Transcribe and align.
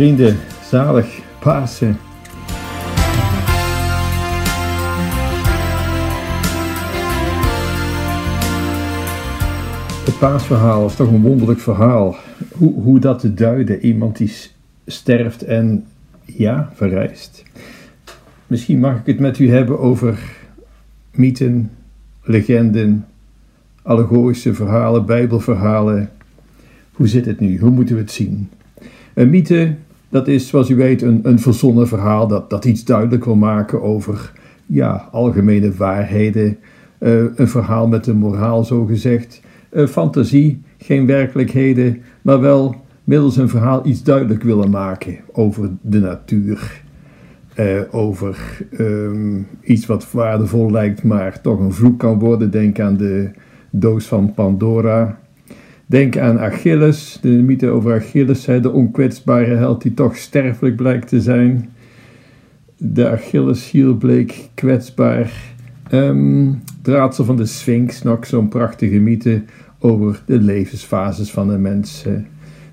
Vrienden, 0.00 0.36
zalig 0.62 1.20
Pasen. 1.40 1.96
Het 10.04 10.18
paasverhaal 10.18 10.86
is 10.86 10.96
toch 10.96 11.08
een 11.08 11.22
wonderlijk 11.22 11.60
verhaal. 11.60 12.16
Hoe, 12.52 12.72
hoe 12.82 12.98
dat 12.98 13.18
te 13.18 13.34
duiden, 13.34 13.84
iemand 13.84 14.16
die 14.16 14.32
sterft 14.86 15.42
en 15.42 15.84
ja, 16.24 16.70
verrijst. 16.74 17.42
Misschien 18.46 18.78
mag 18.78 18.98
ik 18.98 19.06
het 19.06 19.18
met 19.18 19.38
u 19.38 19.50
hebben 19.50 19.78
over 19.78 20.36
mythen, 21.10 21.70
legenden, 22.22 23.06
allegorische 23.82 24.54
verhalen, 24.54 25.06
bijbelverhalen. 25.06 26.10
Hoe 26.92 27.08
zit 27.08 27.26
het 27.26 27.40
nu? 27.40 27.58
Hoe 27.58 27.70
moeten 27.70 27.94
we 27.94 28.00
het 28.00 28.12
zien? 28.12 28.50
Een 29.14 29.30
mythe, 29.30 29.76
dat 30.10 30.28
is 30.28 30.48
zoals 30.48 30.70
u 30.70 30.76
weet 30.76 31.02
een, 31.02 31.20
een 31.22 31.38
verzonnen 31.38 31.88
verhaal 31.88 32.26
dat, 32.26 32.50
dat 32.50 32.64
iets 32.64 32.84
duidelijk 32.84 33.24
wil 33.24 33.34
maken 33.34 33.82
over 33.82 34.32
ja, 34.66 35.08
algemene 35.12 35.72
waarheden. 35.72 36.58
Uh, 36.98 37.22
een 37.34 37.48
verhaal 37.48 37.88
met 37.88 38.06
een 38.06 38.16
moraal, 38.16 38.64
zo 38.64 38.84
gezegd. 38.84 39.40
Uh, 39.72 39.86
fantasie, 39.86 40.62
geen 40.78 41.06
werkelijkheden, 41.06 42.02
maar 42.22 42.40
wel 42.40 42.74
middels 43.04 43.36
een 43.36 43.48
verhaal 43.48 43.86
iets 43.86 44.02
duidelijk 44.02 44.42
willen 44.42 44.70
maken 44.70 45.18
over 45.32 45.70
de 45.80 46.00
natuur. 46.00 46.82
Uh, 47.56 47.80
over 47.90 48.58
um, 48.78 49.46
iets 49.62 49.86
wat 49.86 50.10
waardevol 50.10 50.70
lijkt, 50.70 51.02
maar 51.02 51.40
toch 51.40 51.60
een 51.60 51.72
vloek 51.72 51.98
kan 51.98 52.18
worden. 52.18 52.50
Denk 52.50 52.80
aan 52.80 52.96
de 52.96 53.30
doos 53.70 54.06
van 54.06 54.34
Pandora. 54.34 55.18
Denk 55.90 56.18
aan 56.18 56.40
Achilles, 56.40 57.18
de 57.20 57.28
mythe 57.28 57.68
over 57.68 57.94
Achilles, 57.94 58.44
de 58.44 58.70
onkwetsbare 58.70 59.54
held 59.54 59.82
die 59.82 59.94
toch 59.94 60.16
sterfelijk 60.16 60.76
blijkt 60.76 61.08
te 61.08 61.20
zijn. 61.20 61.70
De 62.76 63.08
Achilleshiel 63.08 63.94
bleek 63.94 64.48
kwetsbaar. 64.54 65.32
Um, 65.92 66.62
raadsel 66.82 67.24
van 67.24 67.36
de 67.36 67.46
Sphinx, 67.46 68.02
nog 68.02 68.26
zo'n 68.26 68.48
prachtige 68.48 68.98
mythe 68.98 69.42
over 69.78 70.22
de 70.26 70.40
levensfases 70.40 71.30
van 71.30 71.50
een 71.50 71.62
mens. 71.62 72.04
Uh, 72.06 72.14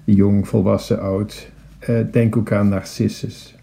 jong, 0.04 0.48
volwassen, 0.48 1.02
oud. 1.02 1.50
Uh, 1.90 2.00
denk 2.12 2.38
ook 2.38 2.52
aan 2.52 2.70
Narcissus. 2.70 3.56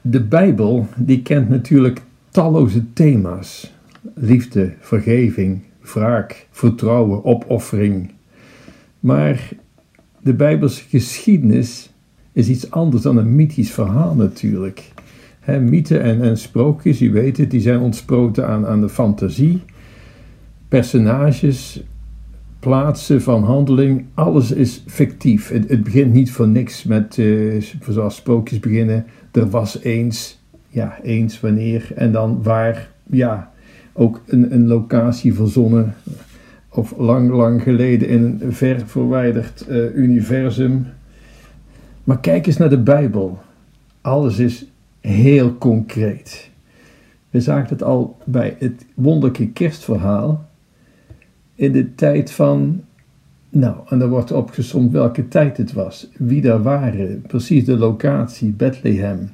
De 0.00 0.20
Bijbel, 0.20 0.86
die 0.96 1.22
kent 1.22 1.48
natuurlijk 1.48 2.00
talloze 2.30 2.92
thema's. 2.92 3.72
Liefde, 4.14 4.72
vergeving, 4.80 5.60
wraak, 5.82 6.46
vertrouwen, 6.50 7.24
opoffering. 7.24 8.10
Maar 9.00 9.48
de 10.20 10.34
Bijbelse 10.34 10.82
geschiedenis 10.88 11.90
is 12.32 12.48
iets 12.48 12.70
anders 12.70 13.02
dan 13.02 13.16
een 13.16 13.34
mythisch 13.34 13.70
verhaal 13.70 14.14
natuurlijk. 14.14 14.90
He, 15.40 15.60
mythen 15.60 16.02
en, 16.02 16.22
en 16.22 16.38
sprookjes, 16.38 17.00
u 17.00 17.12
weet 17.12 17.36
het, 17.36 17.50
die 17.50 17.60
zijn 17.60 17.80
ontsproten 17.80 18.48
aan, 18.48 18.66
aan 18.66 18.80
de 18.80 18.88
fantasie. 18.88 19.62
Personages, 20.68 21.82
plaatsen 22.58 23.22
van 23.22 23.42
handeling, 23.42 24.04
alles 24.14 24.52
is 24.52 24.82
fictief. 24.86 25.48
Het, 25.48 25.68
het 25.68 25.84
begint 25.84 26.12
niet 26.12 26.30
voor 26.30 26.48
niks 26.48 26.84
met, 26.84 27.16
uh, 27.16 27.62
zoals 27.88 28.16
sprookjes 28.16 28.60
beginnen, 28.60 29.06
er 29.32 29.50
was 29.50 29.80
eens, 29.80 30.40
ja, 30.68 30.98
eens 31.02 31.40
wanneer 31.40 31.92
en 31.94 32.12
dan 32.12 32.42
waar, 32.42 32.90
ja, 33.10 33.51
ook 33.92 34.20
een, 34.26 34.54
een 34.54 34.66
locatie 34.66 35.34
verzonnen 35.34 35.94
of 36.68 36.96
lang, 36.96 37.30
lang 37.30 37.62
geleden 37.62 38.08
in 38.08 38.38
een 38.40 38.52
ver 38.52 38.86
verwijderd 38.86 39.66
uh, 39.68 39.96
universum. 39.96 40.86
Maar 42.04 42.20
kijk 42.20 42.46
eens 42.46 42.56
naar 42.56 42.70
de 42.70 42.82
Bijbel. 42.82 43.38
Alles 44.00 44.38
is 44.38 44.66
heel 45.00 45.58
concreet. 45.58 46.50
We 47.30 47.40
zagen 47.40 47.68
het 47.68 47.82
al 47.82 48.18
bij 48.24 48.56
het 48.58 48.84
wonderlijke 48.94 49.48
kerstverhaal. 49.48 50.48
In 51.54 51.72
de 51.72 51.94
tijd 51.94 52.30
van, 52.30 52.80
nou, 53.48 53.76
en 53.88 54.00
er 54.00 54.08
wordt 54.08 54.32
opgezomd 54.32 54.92
welke 54.92 55.28
tijd 55.28 55.56
het 55.56 55.72
was, 55.72 56.10
wie 56.16 56.40
daar 56.40 56.62
waren, 56.62 57.22
precies 57.22 57.64
de 57.64 57.76
locatie, 57.76 58.50
Bethlehem, 58.50 59.30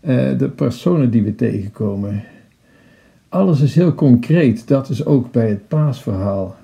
uh, 0.00 0.38
de 0.38 0.48
personen 0.48 1.10
die 1.10 1.22
we 1.22 1.34
tegenkomen. 1.34 2.22
Alles 3.28 3.60
is 3.60 3.74
heel 3.74 3.94
concreet. 3.94 4.68
Dat 4.68 4.88
is 4.88 5.04
ook 5.04 5.32
bij 5.32 5.48
het 5.48 5.68
paasverhaal. 5.68 6.56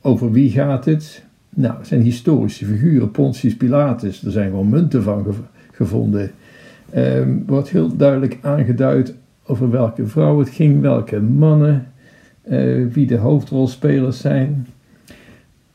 Over 0.00 0.32
wie 0.32 0.50
gaat 0.50 0.84
het? 0.84 1.24
Nou, 1.50 1.78
het 1.78 1.86
zijn 1.86 2.00
historische 2.00 2.66
figuren. 2.66 3.10
Pontius 3.10 3.56
Pilatus, 3.56 4.24
er 4.24 4.30
zijn 4.30 4.50
gewoon 4.50 4.68
munten 4.68 5.02
van 5.02 5.34
gevonden. 5.72 6.30
Um, 6.96 7.44
wordt 7.46 7.68
heel 7.68 7.96
duidelijk 7.96 8.38
aangeduid 8.40 9.14
over 9.46 9.70
welke 9.70 10.06
vrouw 10.06 10.38
het 10.38 10.48
ging, 10.48 10.80
welke 10.80 11.20
mannen, 11.20 11.86
uh, 12.48 12.92
wie 12.92 13.06
de 13.06 13.16
hoofdrolspelers 13.16 14.20
zijn. 14.20 14.66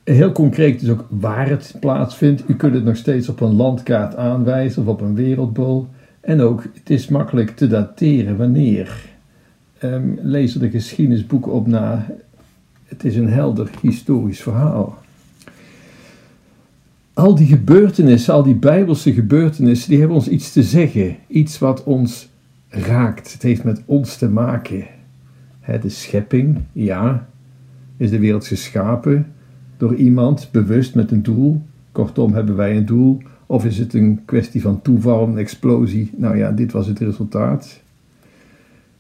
Heel 0.03 0.31
concreet 0.31 0.81
is 0.81 0.89
ook 0.89 1.05
waar 1.09 1.49
het 1.49 1.75
plaatsvindt. 1.79 2.43
U 2.47 2.55
kunt 2.55 2.73
het 2.73 2.83
nog 2.83 2.95
steeds 2.95 3.29
op 3.29 3.41
een 3.41 3.55
landkaart 3.55 4.15
aanwijzen 4.15 4.81
of 4.81 4.87
op 4.87 5.01
een 5.01 5.15
wereldbol. 5.15 5.87
En 6.21 6.41
ook, 6.41 6.63
het 6.73 6.89
is 6.89 7.07
makkelijk 7.07 7.49
te 7.49 7.67
dateren 7.67 8.37
wanneer. 8.37 9.17
Um, 9.83 10.19
lees 10.21 10.53
er 10.53 10.59
de 10.59 10.69
geschiedenisboeken 10.69 11.51
op 11.51 11.67
na. 11.67 12.05
Het 12.85 13.05
is 13.05 13.15
een 13.15 13.29
helder 13.29 13.69
historisch 13.81 14.41
verhaal. 14.41 14.97
Al 17.13 17.35
die 17.35 17.47
gebeurtenissen, 17.47 18.33
al 18.33 18.43
die 18.43 18.55
bijbelse 18.55 19.13
gebeurtenissen, 19.13 19.89
die 19.89 19.99
hebben 19.99 20.17
ons 20.17 20.27
iets 20.27 20.51
te 20.51 20.63
zeggen. 20.63 21.15
Iets 21.27 21.59
wat 21.59 21.83
ons 21.83 22.29
raakt. 22.69 23.33
Het 23.33 23.41
heeft 23.41 23.63
met 23.63 23.81
ons 23.85 24.17
te 24.17 24.29
maken. 24.29 24.85
de 25.81 25.89
schepping, 25.89 26.57
ja, 26.71 27.27
is 27.97 28.09
de 28.09 28.19
wereld 28.19 28.47
geschapen 28.47 29.27
door 29.77 29.95
iemand 29.95 30.49
bewust 30.51 30.95
met 30.95 31.11
een 31.11 31.23
doel. 31.23 31.61
Kortom, 31.91 32.33
hebben 32.33 32.55
wij 32.55 32.77
een 32.77 32.85
doel? 32.85 33.21
Of 33.45 33.65
is 33.65 33.77
het 33.77 33.93
een 33.93 34.21
kwestie 34.25 34.61
van 34.61 34.81
toeval, 34.81 35.27
een 35.27 35.37
explosie? 35.37 36.11
Nou 36.15 36.37
ja, 36.37 36.51
dit 36.51 36.71
was 36.71 36.87
het 36.87 36.99
resultaat. 36.99 37.81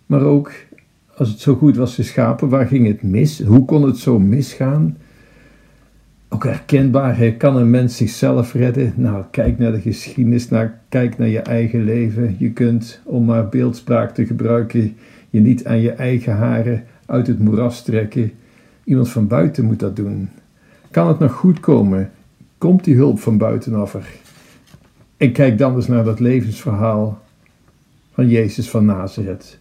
Maar 0.09 0.21
ook 0.21 0.51
als 1.15 1.29
het 1.29 1.39
zo 1.39 1.55
goed 1.55 1.75
was 1.75 1.95
geschapen, 1.95 2.49
waar 2.49 2.67
ging 2.67 2.87
het 2.87 3.03
mis? 3.03 3.41
Hoe 3.41 3.65
kon 3.65 3.83
het 3.83 3.97
zo 3.97 4.19
misgaan? 4.19 4.97
Ook 6.29 6.43
herkenbaar, 6.43 7.31
kan 7.31 7.55
een 7.55 7.69
mens 7.69 7.97
zichzelf 7.97 8.53
redden? 8.53 8.93
Nou, 8.95 9.23
kijk 9.31 9.57
naar 9.57 9.71
de 9.71 9.79
geschiedenis, 9.79 10.47
kijk 10.89 11.17
naar 11.17 11.27
je 11.27 11.39
eigen 11.39 11.83
leven. 11.83 12.35
Je 12.39 12.51
kunt, 12.51 13.01
om 13.03 13.25
maar 13.25 13.49
beeldspraak 13.49 14.13
te 14.13 14.25
gebruiken, 14.25 14.95
je 15.29 15.39
niet 15.39 15.65
aan 15.65 15.81
je 15.81 15.91
eigen 15.91 16.33
haren 16.33 16.83
uit 17.05 17.27
het 17.27 17.39
moeras 17.39 17.83
trekken. 17.83 18.31
Iemand 18.83 19.09
van 19.09 19.27
buiten 19.27 19.65
moet 19.65 19.79
dat 19.79 19.95
doen. 19.95 20.29
Kan 20.91 21.07
het 21.07 21.19
nog 21.19 21.31
goed 21.31 21.59
komen? 21.59 22.11
Komt 22.57 22.83
die 22.83 22.95
hulp 22.95 23.19
van 23.19 23.37
buitenaf 23.37 23.93
er? 23.93 24.07
En 25.17 25.31
kijk 25.31 25.57
dan 25.57 25.75
eens 25.75 25.87
naar 25.87 26.03
dat 26.03 26.19
levensverhaal 26.19 27.21
van 28.13 28.29
Jezus 28.29 28.69
van 28.69 28.85
Nazareth 28.85 29.59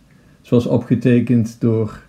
zoals 0.49 0.67
opgetekend 0.67 1.61
door 1.61 2.03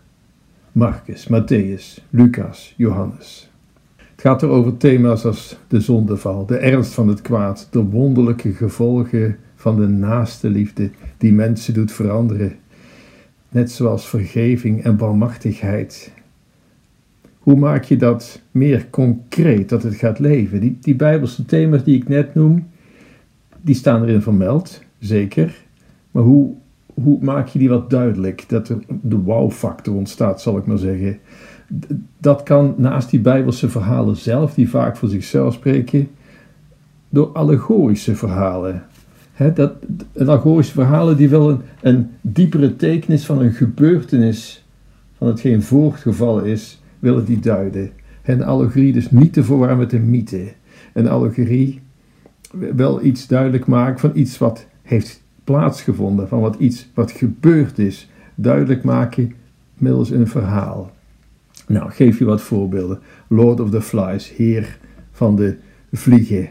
Marcus, 0.72 1.28
Matthäus, 1.28 2.04
Lucas, 2.10 2.74
Johannes. 2.78 3.52
Het 3.96 4.22
gaat 4.22 4.42
er 4.42 4.50
over 4.50 4.78
thema's 4.78 5.26
als 5.26 5.58
de 5.68 5.80
zondeval, 5.80 6.46
de 6.46 6.58
ernst 6.58 6.94
van 6.94 7.08
het 7.08 7.22
kwaad, 7.22 7.68
de 7.72 7.84
wonderlijke 7.84 8.52
gevolgen 8.52 9.38
van 9.56 9.76
de 9.76 9.88
naaste 9.88 10.50
liefde 10.50 10.90
die 11.18 11.34
mensen 11.34 11.74
doet 11.74 11.92
veranderen, 11.92 12.56
net 13.50 13.72
zoals 13.72 14.08
vergeving 14.08 14.84
en 14.84 14.98
barmachtigheid. 14.98 16.14
Hoe 17.40 17.56
maak 17.56 17.84
je 17.84 17.98
dat 17.98 18.42
meer 18.52 18.90
concreet, 18.90 19.70
dat 19.70 19.84
het 19.84 19.96
gaat 19.96 20.20
leven? 20.20 20.60
Die, 20.60 20.78
die 20.82 20.96
bijbelse 20.96 21.46
thema's 21.46 21.84
die 21.84 21.96
ik 21.96 22.08
net 22.08 22.36
noem, 22.36 22.68
die 23.62 23.76
staan 23.76 24.04
erin 24.04 24.22
vermeld, 24.22 24.84
zeker. 25.00 25.56
Maar 26.12 26.24
hoe 26.24 26.56
hoe 27.04 27.18
maak 27.22 27.48
je 27.48 27.60
die 27.60 27.70
wat 27.70 27.90
duidelijk? 27.90 28.46
Dat 28.48 28.70
er 28.70 28.78
de 29.02 29.18
wow-factor 29.18 29.96
ontstaat, 29.96 30.42
zal 30.42 30.58
ik 30.58 30.66
maar 30.66 30.78
zeggen. 30.78 31.18
Dat 32.18 32.44
kan 32.44 32.74
naast 32.78 33.10
die 33.10 33.20
Bijbelse 33.20 33.70
verhalen 33.70 34.16
zelf, 34.16 34.54
die 34.54 34.70
vaak 34.70 34.98
voor 34.98 35.10
zichzelf 35.10 35.54
spreken, 35.54 36.08
door 37.10 37.28
allegorische 37.28 38.16
verhalen. 38.16 38.84
He, 39.34 39.54
dat, 39.54 39.74
allegorische 40.18 40.74
verhalen 40.74 41.18
die 41.18 41.30
wel 41.30 41.50
een, 41.50 41.62
een 41.82 42.10
diepere 42.22 42.76
tekenis 42.76 43.26
van 43.26 43.42
een 43.42 43.54
gebeurtenis, 43.54 44.66
van 45.18 45.28
hetgeen 45.28 45.62
voortgevallen 45.62 46.46
is, 46.46 46.82
willen 47.00 47.26
die 47.26 47.40
duiden. 47.40 47.92
En 48.22 48.42
allegorie 48.42 48.94
dus 48.94 49.12
niet 49.12 49.34
te 49.34 49.44
verwarren 49.44 49.78
met 49.78 49.94
een 49.94 50.10
mythe. 50.10 50.52
Een 50.94 51.08
allegorie 51.08 51.82
wel 52.76 53.04
iets 53.04 53.28
duidelijk 53.28 53.66
maken 53.66 54.00
van 54.00 54.12
iets 54.14 54.38
wat 54.38 54.66
heeft 54.82 55.24
plaatsgevonden, 55.50 56.28
van 56.28 56.40
wat 56.40 56.56
iets 56.56 56.88
wat 56.94 57.12
gebeurd 57.12 57.80
is, 57.80 58.10
duidelijk 58.36 58.84
maken 58.84 59.34
middels 59.74 60.10
een 60.10 60.28
verhaal. 60.28 60.92
Nou, 61.68 61.92
geef 61.92 62.20
je 62.20 62.26
wat 62.26 62.42
voorbeelden. 62.42 63.00
Lord 63.28 63.60
of 63.60 63.70
the 63.70 63.82
Flies, 63.82 64.30
heer 64.30 64.78
van 65.12 65.36
de 65.36 65.58
vliegen. 65.92 66.50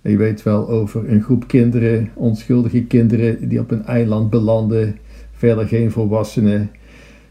Je 0.00 0.16
weet 0.16 0.42
wel 0.42 0.68
over 0.68 1.10
een 1.10 1.22
groep 1.22 1.46
kinderen, 1.48 2.10
onschuldige 2.14 2.84
kinderen, 2.84 3.48
die 3.48 3.60
op 3.60 3.70
een 3.70 3.84
eiland 3.84 4.30
belanden, 4.30 4.98
verder 5.32 5.66
geen 5.66 5.90
volwassenen. 5.90 6.70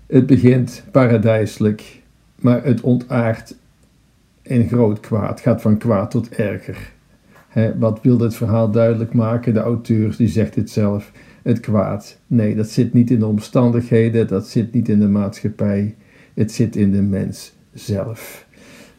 Het 0.08 0.26
begint 0.26 0.84
paradijselijk, 0.92 2.02
maar 2.36 2.64
het 2.64 2.82
ontaart 2.82 3.56
in 4.42 4.68
groot 4.68 5.00
kwaad, 5.00 5.40
gaat 5.40 5.62
van 5.62 5.78
kwaad 5.78 6.12
tot 6.12 6.30
erger. 6.30 6.98
Wat 7.80 8.02
wil 8.02 8.20
het 8.20 8.36
verhaal 8.36 8.72
duidelijk 8.72 9.14
maken? 9.14 9.54
De 9.54 9.60
auteur 9.60 10.16
die 10.18 10.28
zegt 10.28 10.56
het 10.56 10.70
zelf, 10.70 11.12
het 11.44 11.60
kwaad. 11.60 12.20
Nee, 12.28 12.56
dat 12.56 12.70
zit 12.70 12.94
niet 12.94 13.12
in 13.12 13.20
de 13.20 13.26
omstandigheden, 13.26 14.28
dat 14.28 14.48
zit 14.48 14.74
niet 14.74 14.90
in 14.90 15.00
de 15.00 15.08
maatschappij, 15.08 15.96
het 16.34 16.52
zit 16.52 16.76
in 16.76 16.92
de 16.92 17.02
mens 17.02 17.54
zelf. 17.74 18.48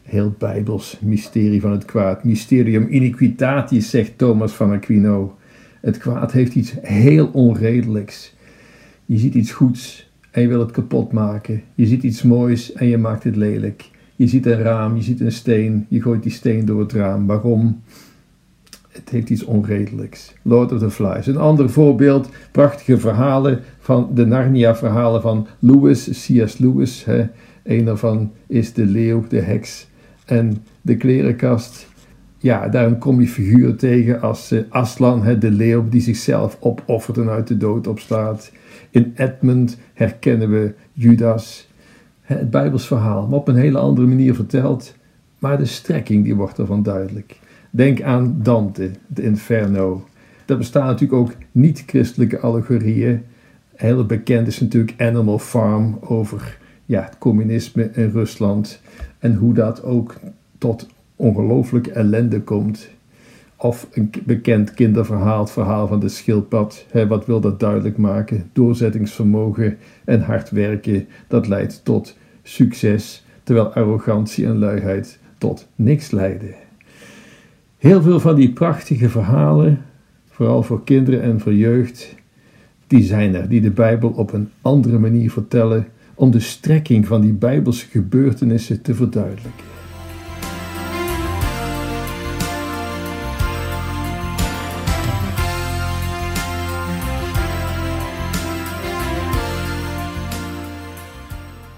Heel 0.02 0.34
bijbels 0.38 0.98
mysterie 1.00 1.60
van 1.60 1.70
het 1.70 1.84
kwaad. 1.84 2.24
Mysterium 2.24 2.86
iniquitatis, 2.88 3.90
zegt 3.90 4.18
Thomas 4.18 4.52
van 4.52 4.72
Aquino. 4.72 5.36
Het 5.80 5.98
kwaad 5.98 6.32
heeft 6.32 6.54
iets 6.54 6.74
heel 6.82 7.26
onredelijks. 7.26 8.34
Je 9.06 9.18
ziet 9.18 9.34
iets 9.34 9.52
goeds 9.52 10.10
en 10.30 10.42
je 10.42 10.48
wil 10.48 10.60
het 10.60 10.70
kapot 10.70 11.12
maken. 11.12 11.62
Je 11.74 11.86
ziet 11.86 12.02
iets 12.02 12.22
moois 12.22 12.72
en 12.72 12.86
je 12.86 12.98
maakt 12.98 13.24
het 13.24 13.36
lelijk. 13.36 13.90
Je 14.16 14.26
ziet 14.26 14.46
een 14.46 14.62
raam, 14.62 14.96
je 14.96 15.02
ziet 15.02 15.20
een 15.20 15.32
steen, 15.32 15.86
je 15.88 16.02
gooit 16.02 16.22
die 16.22 16.32
steen 16.32 16.64
door 16.64 16.80
het 16.80 16.92
raam. 16.92 17.26
Waarom? 17.26 17.82
Het 18.90 19.10
heeft 19.10 19.30
iets 19.30 19.44
onredelijks. 19.44 20.34
Lord 20.42 20.72
of 20.72 20.78
the 20.78 20.90
Flies. 20.90 21.26
Een 21.26 21.36
ander 21.36 21.70
voorbeeld, 21.70 22.28
prachtige 22.52 22.98
verhalen 22.98 23.60
van 23.78 24.10
de 24.14 24.26
Narnia-verhalen 24.26 25.22
van 25.22 25.46
Lewis, 25.58 26.08
C.S. 26.08 26.58
Lewis. 26.58 27.04
Hè. 27.04 27.26
Een 27.62 27.84
daarvan 27.84 28.32
is 28.46 28.72
de 28.72 28.84
leeuw, 28.84 29.24
de 29.28 29.40
heks 29.40 29.88
en 30.24 30.64
de 30.82 30.96
klerenkast. 30.96 31.88
Ja, 32.38 32.68
daarom 32.68 32.98
kom 32.98 33.20
je 33.20 33.28
figuren 33.28 33.76
tegen 33.76 34.20
als 34.20 34.52
uh, 34.52 34.60
Aslan, 34.68 35.22
hè, 35.22 35.38
de 35.38 35.50
leeuw 35.50 35.88
die 35.88 36.00
zichzelf 36.00 36.56
opoffert 36.60 37.18
en 37.18 37.28
uit 37.28 37.46
de 37.46 37.56
dood 37.56 37.86
opstaat. 37.86 38.52
In 38.90 39.12
Edmund 39.16 39.78
herkennen 39.94 40.50
we 40.50 40.74
Judas. 40.92 41.68
Het 42.20 42.50
Bijbels 42.50 42.86
verhaal, 42.86 43.26
maar 43.26 43.38
op 43.38 43.48
een 43.48 43.56
hele 43.56 43.78
andere 43.78 44.06
manier 44.06 44.34
verteld. 44.34 44.94
Maar 45.38 45.58
de 45.58 45.64
strekking 45.64 46.24
die 46.24 46.34
wordt 46.34 46.58
ervan 46.58 46.82
duidelijk. 46.82 47.38
Denk 47.70 48.02
aan 48.02 48.38
Dante, 48.42 48.90
de 49.06 49.22
Inferno. 49.22 50.04
Er 50.46 50.56
bestaan 50.56 50.86
natuurlijk 50.86 51.20
ook 51.20 51.32
niet-christelijke 51.52 52.38
allegorieën. 52.38 53.22
Heel 53.76 54.06
bekend 54.06 54.46
is 54.46 54.60
natuurlijk 54.60 55.00
Animal 55.00 55.38
Farm 55.38 55.98
over 56.00 56.58
ja, 56.86 57.02
het 57.02 57.18
communisme 57.18 57.90
in 57.92 58.10
Rusland 58.10 58.80
en 59.18 59.34
hoe 59.34 59.54
dat 59.54 59.82
ook 59.82 60.14
tot 60.58 60.88
ongelooflijk 61.16 61.86
ellende 61.86 62.40
komt. 62.40 62.88
Of 63.56 63.88
een 63.92 64.10
bekend 64.24 64.74
kinderverhaal, 64.74 65.40
het 65.40 65.50
verhaal 65.50 65.86
van 65.86 66.00
de 66.00 66.08
schildpad. 66.08 66.86
wat 67.08 67.26
wil 67.26 67.40
dat 67.40 67.60
duidelijk 67.60 67.96
maken? 67.96 68.50
Doorzettingsvermogen 68.52 69.78
en 70.04 70.20
hard 70.20 70.50
werken, 70.50 71.06
dat 71.28 71.48
leidt 71.48 71.84
tot 71.84 72.16
succes, 72.42 73.24
terwijl 73.42 73.72
arrogantie 73.72 74.46
en 74.46 74.58
luiheid 74.58 75.18
tot 75.38 75.68
niks 75.76 76.10
leiden. 76.10 76.54
Heel 77.80 78.02
veel 78.02 78.20
van 78.20 78.34
die 78.34 78.52
prachtige 78.52 79.08
verhalen, 79.08 79.84
vooral 80.30 80.62
voor 80.62 80.84
kinderen 80.84 81.22
en 81.22 81.40
voor 81.40 81.54
jeugd, 81.54 82.14
die 82.86 83.02
zijn 83.02 83.34
er, 83.34 83.48
die 83.48 83.60
de 83.60 83.70
Bijbel 83.70 84.10
op 84.10 84.32
een 84.32 84.50
andere 84.62 84.98
manier 84.98 85.30
vertellen 85.30 85.86
om 86.14 86.30
de 86.30 86.40
strekking 86.40 87.06
van 87.06 87.20
die 87.20 87.32
Bijbelse 87.32 87.86
gebeurtenissen 87.86 88.82
te 88.82 88.94
verduidelijken. 88.94 89.64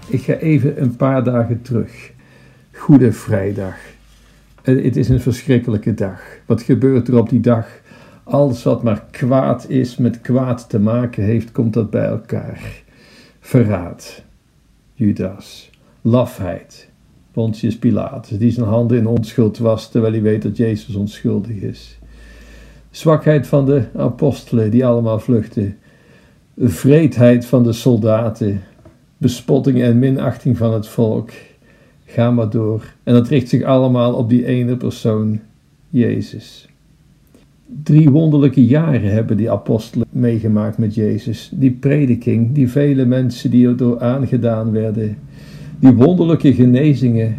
Ik 0.07 0.21
ga 0.21 0.33
even 0.33 0.81
een 0.81 0.95
paar 0.95 1.23
dagen 1.23 1.61
terug. 1.61 2.11
Goede 2.71 3.13
Vrijdag. 3.13 3.75
Het 4.63 4.95
is 4.95 5.09
een 5.09 5.21
verschrikkelijke 5.21 5.93
dag. 5.93 6.21
Wat 6.45 6.61
gebeurt 6.61 7.07
er 7.07 7.17
op 7.17 7.29
die 7.29 7.39
dag? 7.39 7.67
Alles 8.23 8.63
wat 8.63 8.83
maar 8.83 9.05
kwaad 9.11 9.69
is, 9.69 9.97
met 9.97 10.21
kwaad 10.21 10.69
te 10.69 10.79
maken 10.79 11.23
heeft, 11.23 11.51
komt 11.51 11.73
dat 11.73 11.89
bij 11.89 12.05
elkaar. 12.05 12.83
Verraad, 13.39 14.23
Judas. 14.93 15.69
Lafheid, 16.01 16.89
Pontius 17.31 17.77
Pilatus, 17.77 18.37
die 18.37 18.51
zijn 18.51 18.65
handen 18.65 18.97
in 18.97 19.07
onschuld 19.07 19.57
was 19.57 19.91
terwijl 19.91 20.13
hij 20.13 20.21
weet 20.21 20.41
dat 20.41 20.57
Jezus 20.57 20.95
onschuldig 20.95 21.55
is. 21.55 21.99
Zwakheid 22.91 23.47
van 23.47 23.65
de 23.65 23.83
apostelen 23.95 24.71
die 24.71 24.85
allemaal 24.85 25.19
vluchten. 25.19 25.77
Vreedheid 26.57 27.45
van 27.45 27.63
de 27.63 27.73
soldaten. 27.73 28.61
Bespotting 29.17 29.81
en 29.81 29.99
minachting 29.99 30.57
van 30.57 30.73
het 30.73 30.87
volk. 30.87 31.29
Ga 32.05 32.31
maar 32.31 32.49
door. 32.49 32.93
En 33.03 33.13
dat 33.13 33.27
richt 33.27 33.49
zich 33.49 33.63
allemaal 33.63 34.13
op 34.13 34.29
die 34.29 34.45
ene 34.45 34.77
persoon, 34.77 35.39
Jezus. 35.89 36.67
Drie 37.83 38.09
wonderlijke 38.09 38.65
jaren 38.65 39.11
hebben 39.11 39.37
die 39.37 39.51
apostelen 39.51 40.07
meegemaakt 40.09 40.77
met 40.77 40.95
Jezus. 40.95 41.51
Die 41.53 41.71
prediking, 41.71 42.53
die 42.53 42.69
vele 42.69 43.05
mensen 43.05 43.51
die 43.51 43.67
er 43.67 43.77
door 43.77 43.99
aangedaan 43.99 44.71
werden, 44.71 45.17
die 45.79 45.93
wonderlijke 45.93 46.53
genezingen. 46.53 47.35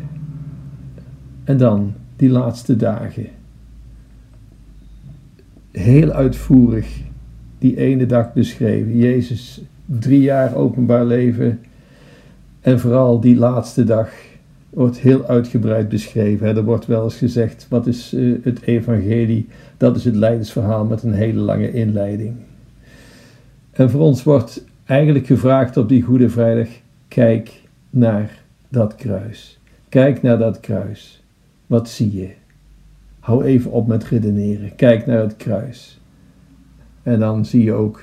En 1.45 1.57
dan 1.57 1.93
die 2.17 2.31
laatste 2.31 2.77
dagen. 2.77 3.27
Heel 5.71 6.11
uitvoerig 6.11 7.03
die 7.59 7.77
ene 7.77 8.07
dag 8.07 8.33
beschreven. 8.33 8.97
Jezus, 8.97 9.63
drie 9.87 10.21
jaar 10.21 10.55
openbaar 10.55 11.05
leven. 11.05 11.61
En 12.61 12.81
vooral 12.81 13.21
die 13.21 13.37
laatste 13.37 13.85
dag 13.85 14.11
wordt 14.75 14.99
heel 14.99 15.27
uitgebreid 15.27 15.89
beschreven. 15.89 16.57
Er 16.57 16.65
wordt 16.65 16.87
wel 16.87 17.05
eens 17.05 17.17
gezegd, 17.17 17.67
wat 17.69 17.87
is 17.87 18.13
eh, 18.13 18.33
het 18.43 18.63
evangelie? 18.63 19.49
Dat 19.77 19.97
is 19.97 20.05
het 20.05 20.15
lijdensverhaal 20.15 20.85
met 20.85 21.03
een 21.03 21.13
hele 21.13 21.41
lange 21.41 21.73
inleiding. 21.73 22.35
En 23.71 23.91
voor 23.91 24.01
ons 24.01 24.23
wordt 24.23 24.65
eigenlijk 24.85 25.27
gevraagd 25.27 25.77
op 25.77 25.89
die 25.89 26.03
Goede 26.03 26.29
Vrijdag, 26.29 26.69
kijk 27.09 27.61
naar 27.91 28.43
dat 28.69 28.95
kruis. 28.95 29.59
Kijk 29.89 30.23
naar 30.23 30.39
dat 30.39 30.61
kruis. 30.61 31.23
Wat 31.67 31.89
zie 31.89 32.17
je? 32.17 32.31
Hou 33.21 33.45
even 33.45 33.71
op 33.71 33.87
met 33.87 34.05
redeneren. 34.05 34.75
Kijk 34.77 35.07
naar 35.07 35.21
het 35.21 35.37
kruis. 35.37 36.01
En 37.03 37.19
dan 37.19 37.45
zie 37.45 37.63
je 37.63 37.73
ook 37.73 38.03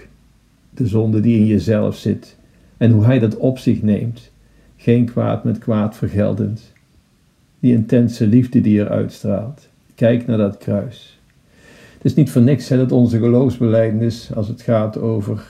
de 0.70 0.88
zonde 0.88 1.20
die 1.20 1.38
in 1.38 1.46
jezelf 1.46 1.96
zit 1.96 2.38
en 2.78 2.92
hoe 2.92 3.06
hij 3.06 3.20
dat 3.20 3.38
op 3.38 3.58
zich 3.58 3.82
neemt 3.82 4.31
geen 4.82 5.06
kwaad 5.06 5.44
met 5.44 5.58
kwaad 5.58 5.96
vergeldend. 5.96 6.72
Die 7.60 7.74
intense 7.74 8.28
liefde 8.28 8.62
die 8.62 8.80
er 8.80 8.90
uitstraalt. 8.90 9.70
Kijk 9.96 10.28
naar 10.28 10.38
dat 10.38 10.58
kruis. 10.58 11.20
Het 11.94 12.06
is 12.06 12.14
niet 12.14 12.32
voor 12.32 12.42
niks 12.42 12.70
hè, 12.70 12.78
dat 12.78 12.92
onze 12.92 13.18
geloofsbelijdenis, 13.18 14.32
als 14.36 14.48
het 14.48 14.62
gaat 14.62 14.98
over 14.98 15.46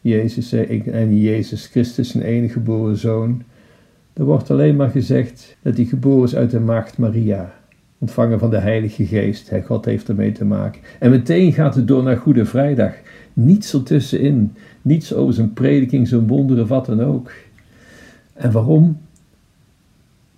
Jezus 0.00 0.52
en 0.52 1.18
Jezus 1.18 1.66
Christus, 1.66 2.10
zijn 2.10 2.24
enige 2.24 2.52
geboren 2.52 2.96
zoon, 2.96 3.42
er 4.12 4.24
wordt 4.24 4.50
alleen 4.50 4.76
maar 4.76 4.90
gezegd 4.90 5.56
dat 5.62 5.76
hij 5.76 5.84
geboren 5.84 6.24
is 6.24 6.36
uit 6.36 6.50
de 6.50 6.60
maagd 6.60 6.98
Maria, 6.98 7.54
ontvangen 7.98 8.38
van 8.38 8.50
de 8.50 8.58
Heilige 8.58 9.06
Geest. 9.06 9.50
Hè, 9.50 9.62
God 9.62 9.84
heeft 9.84 10.08
ermee 10.08 10.32
te 10.32 10.44
maken. 10.44 10.80
En 10.98 11.10
meteen 11.10 11.52
gaat 11.52 11.74
het 11.74 11.88
door 11.88 12.02
naar 12.02 12.16
Goede 12.16 12.44
Vrijdag. 12.44 12.94
Niets 13.32 13.74
ertussenin, 13.74 14.52
niets 14.82 15.14
over 15.14 15.34
zijn 15.34 15.52
prediking, 15.52 16.08
zijn 16.08 16.26
wonderen, 16.26 16.66
wat 16.66 16.86
dan 16.86 17.02
ook. 17.02 17.30
En 18.36 18.52
waarom? 18.52 18.98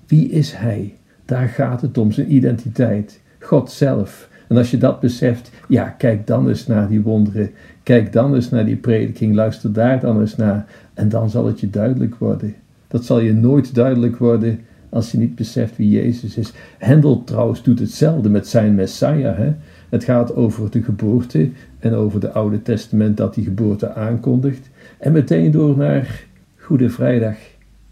Wie 0.06 0.28
is 0.28 0.52
hij? 0.52 0.94
Daar 1.24 1.48
gaat 1.48 1.80
het 1.80 1.98
om, 1.98 2.12
zijn 2.12 2.34
identiteit. 2.34 3.20
God 3.40 3.70
zelf. 3.70 4.28
En 4.48 4.56
als 4.56 4.70
je 4.70 4.78
dat 4.78 5.00
beseft, 5.00 5.50
ja, 5.68 5.88
kijk 5.88 6.26
dan 6.26 6.48
eens 6.48 6.66
naar 6.66 6.88
die 6.88 7.02
wonderen. 7.02 7.50
Kijk 7.82 8.12
dan 8.12 8.34
eens 8.34 8.50
naar 8.50 8.64
die 8.64 8.76
prediking. 8.76 9.34
Luister 9.34 9.72
daar 9.72 10.00
dan 10.00 10.20
eens 10.20 10.36
naar. 10.36 10.66
En 10.94 11.08
dan 11.08 11.30
zal 11.30 11.46
het 11.46 11.60
je 11.60 11.70
duidelijk 11.70 12.14
worden. 12.14 12.54
Dat 12.88 13.04
zal 13.04 13.20
je 13.20 13.32
nooit 13.32 13.74
duidelijk 13.74 14.16
worden 14.16 14.60
als 14.88 15.12
je 15.12 15.18
niet 15.18 15.34
beseft 15.34 15.76
wie 15.76 15.90
Jezus 15.90 16.36
is. 16.36 16.52
Hendel 16.78 17.24
trouwens 17.24 17.62
doet 17.62 17.78
hetzelfde 17.78 18.28
met 18.28 18.48
zijn 18.48 18.74
Messiah. 18.74 19.36
Hè? 19.36 19.54
Het 19.88 20.04
gaat 20.04 20.34
over 20.34 20.70
de 20.70 20.82
geboorte 20.82 21.50
en 21.78 21.94
over 21.94 22.20
de 22.20 22.32
Oude 22.32 22.62
Testament 22.62 23.16
dat 23.16 23.34
die 23.34 23.44
geboorte 23.44 23.94
aankondigt. 23.94 24.70
En 24.98 25.12
meteen 25.12 25.50
door 25.50 25.76
naar 25.76 26.24
Goede 26.56 26.90
Vrijdag. 26.90 27.36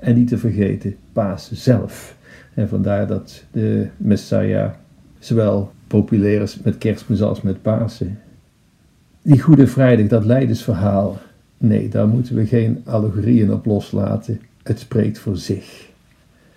En 0.07 0.15
niet 0.15 0.29
te 0.29 0.39
vergeten, 0.39 0.97
Pasen 1.13 1.57
zelf. 1.57 2.17
En 2.55 2.69
vandaar 2.69 3.07
dat 3.07 3.45
de 3.51 3.87
Messiah 3.97 4.71
zowel 5.19 5.73
populair 5.87 6.43
is 6.43 6.61
met 6.61 6.79
kerstmis 6.79 7.23
als 7.23 7.43
met 7.43 7.63
Pasen. 7.63 8.19
Die 9.23 9.41
Goede 9.41 9.67
Vrijdag, 9.67 10.07
dat 10.07 10.25
lijdensverhaal, 10.25 11.19
nee, 11.59 11.89
daar 11.89 12.09
moeten 12.09 12.35
we 12.35 12.47
geen 12.47 12.83
allegorieën 12.85 13.53
op 13.53 13.67
loslaten. 13.67 14.41
Het 14.63 14.79
spreekt 14.79 15.19
voor 15.19 15.37
zich. 15.37 15.89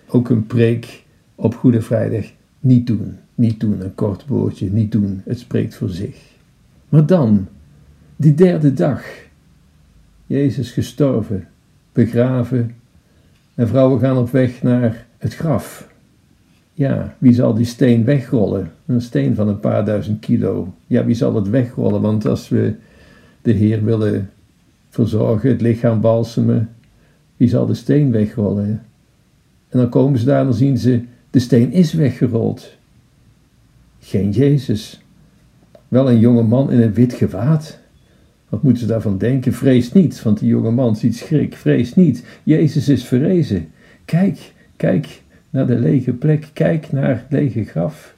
Ook 0.06 0.30
een 0.30 0.46
preek 0.46 1.04
op 1.34 1.54
Goede 1.54 1.82
Vrijdag 1.82 2.24
Niet 2.60 2.86
doen, 2.86 3.16
niet 3.34 3.60
doen, 3.60 3.80
een 3.80 3.94
kort 3.94 4.26
woordje, 4.26 4.70
niet 4.70 4.92
doen, 4.92 5.22
het 5.24 5.38
spreekt 5.38 5.74
voor 5.74 5.88
zich. 5.88 6.16
Maar 6.88 7.06
dan, 7.06 7.48
die 8.16 8.34
derde 8.34 8.72
dag, 8.72 9.02
Jezus 10.26 10.70
gestorven, 10.70 11.48
begraven 11.92 12.74
en 13.60 13.68
vrouwen 13.68 14.00
gaan 14.00 14.18
op 14.18 14.30
weg 14.30 14.62
naar 14.62 15.06
het 15.18 15.34
graf. 15.34 15.88
Ja, 16.72 17.14
wie 17.18 17.32
zal 17.32 17.54
die 17.54 17.64
steen 17.64 18.04
wegrollen? 18.04 18.72
Een 18.86 19.00
steen 19.00 19.34
van 19.34 19.48
een 19.48 19.60
paar 19.60 19.84
duizend 19.84 20.20
kilo. 20.20 20.74
Ja, 20.86 21.04
wie 21.04 21.14
zal 21.14 21.34
het 21.34 21.48
wegrollen? 21.48 22.00
Want 22.00 22.26
als 22.26 22.48
we 22.48 22.74
de 23.42 23.52
Heer 23.52 23.84
willen 23.84 24.30
verzorgen, 24.88 25.50
het 25.50 25.60
lichaam 25.60 26.00
balsemen, 26.00 26.68
wie 27.36 27.48
zal 27.48 27.66
de 27.66 27.74
steen 27.74 28.10
wegrollen? 28.10 28.68
En 29.68 29.78
dan 29.78 29.88
komen 29.88 30.18
ze 30.18 30.24
daar 30.24 30.40
en 30.40 30.44
dan 30.44 30.54
zien 30.54 30.78
ze, 30.78 31.04
de 31.30 31.38
steen 31.38 31.72
is 31.72 31.92
weggerold. 31.92 32.76
Geen 33.98 34.30
Jezus. 34.30 35.02
Wel 35.88 36.10
een 36.10 36.18
jonge 36.18 36.42
man 36.42 36.70
in 36.70 36.80
een 36.80 36.94
wit 36.94 37.12
gewaad. 37.12 37.78
Wat 38.50 38.62
moeten 38.62 38.82
ze 38.82 38.88
daarvan 38.88 39.18
denken? 39.18 39.52
Vrees 39.52 39.92
niet, 39.92 40.22
want 40.22 40.38
die 40.38 40.48
jonge 40.48 40.70
man 40.70 40.96
ziet 40.96 41.16
schrik. 41.16 41.56
Vrees 41.56 41.94
niet. 41.94 42.24
Jezus 42.42 42.88
is 42.88 43.04
verrezen. 43.04 43.68
Kijk, 44.04 44.52
kijk 44.76 45.22
naar 45.50 45.66
de 45.66 45.78
lege 45.78 46.12
plek. 46.12 46.48
Kijk 46.52 46.92
naar 46.92 47.08
het 47.08 47.26
lege 47.28 47.64
graf. 47.64 48.14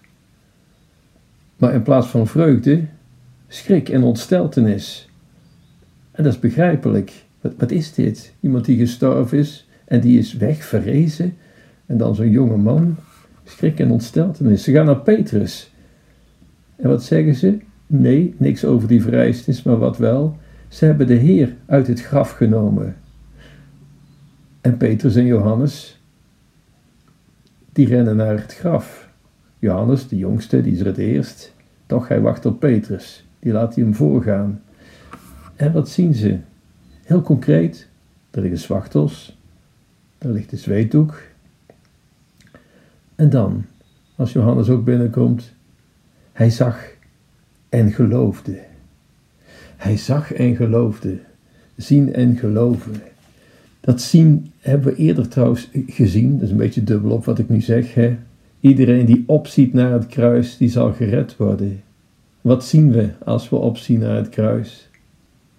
Maar 1.56 1.74
in 1.74 1.82
plaats 1.82 2.06
van 2.06 2.26
vreugde, 2.26 2.84
schrik 3.48 3.88
en 3.88 4.02
ontsteltenis. 4.02 5.08
En 6.10 6.24
dat 6.24 6.32
is 6.32 6.38
begrijpelijk. 6.38 7.12
Wat, 7.40 7.52
wat 7.58 7.70
is 7.70 7.94
dit? 7.94 8.34
Iemand 8.40 8.64
die 8.64 8.78
gestorven 8.78 9.38
is 9.38 9.68
en 9.84 10.00
die 10.00 10.18
is 10.18 10.32
weg, 10.32 10.64
verrezen. 10.64 11.36
En 11.86 11.96
dan 11.96 12.14
zo'n 12.14 12.30
jonge 12.30 12.56
man. 12.56 12.96
Schrik 13.44 13.80
en 13.80 13.90
ontsteltenis. 13.90 14.62
Ze 14.62 14.72
gaan 14.72 14.86
naar 14.86 15.00
Petrus. 15.00 15.72
En 16.76 16.88
wat 16.88 17.04
zeggen 17.04 17.34
ze? 17.34 17.58
Nee, 17.86 18.34
niks 18.36 18.64
over 18.64 18.88
die 18.88 19.02
vereistes, 19.02 19.62
maar 19.62 19.78
wat 19.78 19.96
wel. 19.96 20.38
Ze 20.68 20.84
hebben 20.84 21.06
de 21.06 21.14
Heer 21.14 21.56
uit 21.66 21.86
het 21.86 22.02
graf 22.02 22.30
genomen. 22.30 22.96
En 24.60 24.76
Petrus 24.76 25.16
en 25.16 25.26
Johannes, 25.26 26.00
die 27.72 27.86
rennen 27.86 28.16
naar 28.16 28.38
het 28.38 28.54
graf. 28.54 29.10
Johannes, 29.58 30.08
de 30.08 30.16
jongste, 30.16 30.60
die 30.60 30.72
is 30.72 30.80
er 30.80 30.86
het 30.86 30.98
eerst. 30.98 31.54
Toch, 31.86 32.08
hij 32.08 32.20
wacht 32.20 32.46
op 32.46 32.60
Petrus. 32.60 33.26
Die 33.38 33.52
laat 33.52 33.74
hij 33.74 33.84
hem 33.84 33.94
voorgaan. 33.94 34.62
En 35.56 35.72
wat 35.72 35.88
zien 35.88 36.14
ze? 36.14 36.38
Heel 37.02 37.22
concreet, 37.22 37.88
er 38.30 38.40
liggen 38.40 38.60
zwachtels, 38.60 39.38
er 40.18 40.30
ligt 40.30 40.50
de 40.50 40.56
zweetdoek. 40.56 41.22
En 43.14 43.30
dan, 43.30 43.64
als 44.16 44.32
Johannes 44.32 44.68
ook 44.68 44.84
binnenkomt, 44.84 45.52
hij 46.32 46.50
zag 46.50 46.91
en 47.72 47.92
geloofde. 47.92 48.58
Hij 49.76 49.96
zag 49.96 50.32
en 50.32 50.56
geloofde. 50.56 51.18
Zien 51.76 52.14
en 52.14 52.36
geloven. 52.36 52.92
Dat 53.80 54.00
zien 54.00 54.52
hebben 54.60 54.92
we 54.92 54.98
eerder 54.98 55.28
trouwens 55.28 55.70
gezien. 55.86 56.32
Dat 56.32 56.42
is 56.42 56.50
een 56.50 56.56
beetje 56.56 56.84
dubbel 56.84 57.10
op 57.10 57.24
wat 57.24 57.38
ik 57.38 57.48
nu 57.48 57.60
zeg. 57.60 57.94
Hè? 57.94 58.16
Iedereen 58.60 59.06
die 59.06 59.24
opziet 59.26 59.72
naar 59.72 59.92
het 59.92 60.06
kruis, 60.06 60.56
die 60.56 60.68
zal 60.68 60.92
gered 60.92 61.36
worden. 61.36 61.82
Wat 62.40 62.64
zien 62.64 62.92
we 62.92 63.08
als 63.24 63.48
we 63.48 63.56
opzien 63.56 63.98
naar 63.98 64.16
het 64.16 64.28
kruis? 64.28 64.88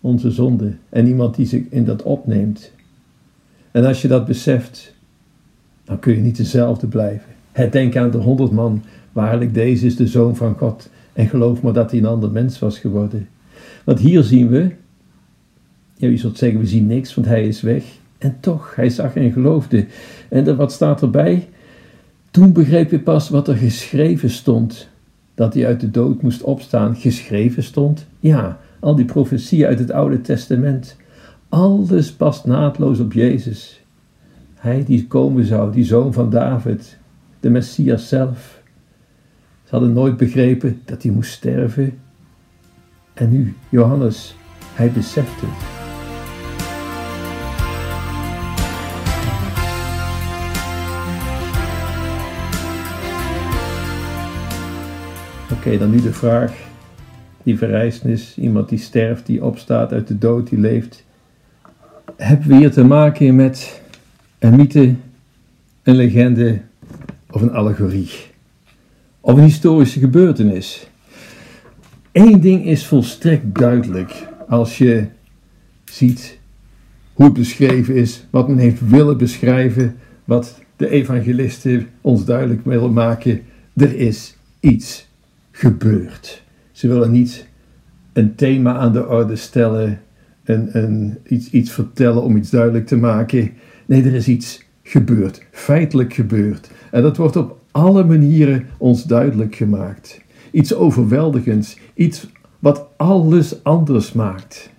Onze 0.01 0.31
zonde. 0.31 0.73
En 0.89 1.07
iemand 1.07 1.35
die 1.35 1.45
zich 1.45 1.63
in 1.69 1.85
dat 1.85 2.03
opneemt. 2.03 2.71
En 3.71 3.85
als 3.85 4.01
je 4.01 4.07
dat 4.07 4.25
beseft, 4.25 4.95
dan 5.83 5.99
kun 5.99 6.15
je 6.15 6.21
niet 6.21 6.37
dezelfde 6.37 6.87
blijven. 6.87 7.29
Het 7.51 7.71
denk 7.71 7.95
aan 7.95 8.11
de 8.11 8.17
honderd 8.17 8.51
man. 8.51 8.83
Waarlijk, 9.11 9.53
deze 9.53 9.85
is 9.85 9.95
de 9.95 10.07
zoon 10.07 10.35
van 10.35 10.57
God. 10.57 10.89
En 11.13 11.27
geloof 11.27 11.61
maar 11.61 11.73
dat 11.73 11.91
hij 11.91 11.99
een 11.99 12.05
ander 12.05 12.31
mens 12.31 12.59
was 12.59 12.79
geworden. 12.79 13.27
Want 13.83 13.99
hier 13.99 14.23
zien 14.23 14.49
we, 14.49 14.71
ja, 15.95 16.07
je 16.07 16.17
zult 16.17 16.37
zeggen, 16.37 16.59
we 16.59 16.65
zien 16.65 16.87
niks, 16.87 17.15
want 17.15 17.27
hij 17.27 17.47
is 17.47 17.61
weg. 17.61 17.83
En 18.17 18.37
toch, 18.39 18.75
hij 18.75 18.89
zag 18.89 19.15
en 19.15 19.31
geloofde. 19.31 19.85
En 20.29 20.55
wat 20.55 20.71
staat 20.71 21.01
erbij? 21.01 21.47
Toen 22.31 22.53
begreep 22.53 22.91
je 22.91 22.99
pas 22.99 23.29
wat 23.29 23.47
er 23.47 23.55
geschreven 23.55 24.29
stond. 24.29 24.89
Dat 25.35 25.53
hij 25.53 25.65
uit 25.65 25.79
de 25.79 25.91
dood 25.91 26.21
moest 26.21 26.41
opstaan. 26.41 26.95
Geschreven 26.95 27.63
stond? 27.63 28.05
Ja, 28.19 28.59
al 28.79 28.95
die 28.95 29.05
profetieën 29.05 29.67
uit 29.67 29.79
het 29.79 29.91
Oude 29.91 30.21
Testament. 30.21 30.97
Alles 31.49 32.13
past 32.13 32.45
naadloos 32.45 32.99
op 32.99 33.13
Jezus. 33.13 33.81
Hij 34.53 34.83
die 34.83 35.07
komen 35.07 35.45
zou, 35.45 35.71
die 35.71 35.83
zoon 35.83 36.13
van 36.13 36.29
David, 36.29 36.97
de 37.39 37.49
Messias 37.49 38.07
zelf. 38.07 38.52
Hadden 39.73 39.93
nooit 39.93 40.17
begrepen 40.17 40.81
dat 40.85 41.03
hij 41.03 41.11
moest 41.11 41.31
sterven. 41.31 41.99
En 43.13 43.29
nu, 43.29 43.55
Johannes, 43.69 44.35
hij 44.73 44.91
beseft 44.91 45.41
het. 45.41 45.49
Oké, 55.57 55.77
dan 55.77 55.89
nu 55.89 56.01
de 56.01 56.13
vraag, 56.13 56.53
die 57.43 57.57
verrijzenis, 57.57 58.37
iemand 58.37 58.69
die 58.69 58.79
sterft, 58.79 59.25
die 59.25 59.43
opstaat 59.43 59.91
uit 59.91 60.07
de 60.07 60.17
dood, 60.17 60.49
die 60.49 60.59
leeft. 60.59 61.05
Hebben 62.15 62.47
we 62.47 62.55
hier 62.55 62.71
te 62.71 62.83
maken 62.83 63.35
met 63.35 63.81
een 64.39 64.55
mythe, 64.55 64.95
een 65.83 65.95
legende 65.95 66.61
of 67.29 67.41
een 67.41 67.51
allegorie? 67.51 68.31
Of 69.25 69.37
een 69.37 69.43
historische 69.43 69.99
gebeurtenis? 69.99 70.87
Eén 72.11 72.39
ding 72.39 72.65
is 72.65 72.85
volstrekt 72.85 73.55
duidelijk 73.55 74.27
als 74.47 74.77
je 74.77 75.05
ziet 75.83 76.39
hoe 77.13 77.25
het 77.25 77.33
beschreven 77.33 77.95
is, 77.95 78.25
wat 78.29 78.47
men 78.47 78.57
heeft 78.57 78.89
willen 78.89 79.17
beschrijven, 79.17 79.95
wat 80.23 80.59
de 80.75 80.89
evangelisten 80.89 81.87
ons 82.01 82.25
duidelijk 82.25 82.65
willen 82.65 82.93
maken. 82.93 83.41
Er 83.75 83.95
is 83.95 84.37
iets 84.59 85.07
gebeurd. 85.51 86.43
Ze 86.71 86.87
willen 86.87 87.11
niet 87.11 87.47
een 88.13 88.35
thema 88.35 88.75
aan 88.75 88.93
de 88.93 89.07
orde 89.07 89.35
stellen, 89.35 90.01
een, 90.43 90.77
een, 90.77 91.17
iets, 91.27 91.49
iets 91.49 91.71
vertellen 91.71 92.23
om 92.23 92.35
iets 92.35 92.49
duidelijk 92.49 92.87
te 92.87 92.97
maken. 92.97 93.51
Nee, 93.85 94.03
er 94.03 94.13
is 94.13 94.27
iets 94.27 94.63
gebeurd, 94.83 95.45
feitelijk 95.51 96.13
gebeurd. 96.13 96.69
En 96.91 97.01
dat 97.01 97.17
wordt 97.17 97.35
op 97.35 97.61
alle 97.73 98.03
manieren 98.03 98.67
ons 98.77 99.03
duidelijk 99.03 99.55
gemaakt. 99.55 100.21
Iets 100.51 100.73
overweldigends, 100.73 101.77
iets 101.93 102.27
wat 102.59 102.87
alles 102.97 103.63
anders 103.63 104.13
maakt. 104.13 104.69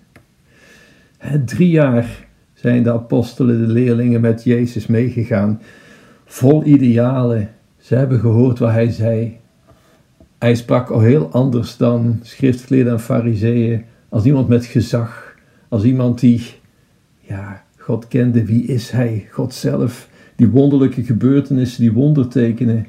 drie 1.44 1.70
jaar 1.70 2.26
zijn 2.54 2.82
de 2.82 2.92
apostelen, 2.92 3.66
de 3.66 3.72
leerlingen 3.72 4.20
met 4.20 4.44
Jezus 4.44 4.86
meegegaan, 4.86 5.60
vol 6.24 6.64
idealen. 6.64 7.50
Ze 7.78 7.94
hebben 7.94 8.20
gehoord 8.20 8.58
wat 8.58 8.70
hij 8.70 8.90
zei. 8.90 9.36
Hij 10.38 10.54
sprak 10.54 10.90
al 10.90 11.00
heel 11.00 11.30
anders 11.30 11.76
dan 11.76 12.18
schriftgeleerden 12.22 12.92
en 12.92 13.00
fariseeën, 13.00 13.84
als 14.08 14.24
iemand 14.24 14.48
met 14.48 14.64
gezag, 14.64 15.36
als 15.68 15.84
iemand 15.84 16.20
die, 16.20 16.42
ja, 17.20 17.64
God 17.76 18.08
kende. 18.08 18.44
Wie 18.44 18.66
is 18.66 18.90
hij? 18.90 19.26
God 19.30 19.54
zelf. 19.54 20.08
Die 20.36 20.48
wonderlijke 20.48 21.04
gebeurtenissen, 21.04 21.80
die 21.80 21.92
wondertekenen. 21.92 22.86